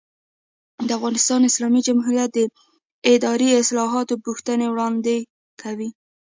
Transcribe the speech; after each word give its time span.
د 0.87 0.89
افغانستان 0.97 1.39
اسلامي 1.49 1.81
جمهوریت 1.87 2.29
د 2.33 2.39
اداري 3.13 3.49
اصلاحاتو 3.61 4.13
پوښتنې 4.25 4.67
وړاندې 4.69 5.15
کوي. 5.61 5.89